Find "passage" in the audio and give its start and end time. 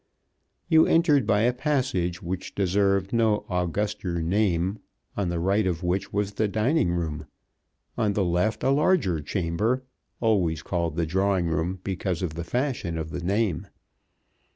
1.53-2.23